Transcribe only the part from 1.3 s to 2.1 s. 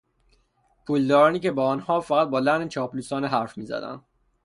که با آنها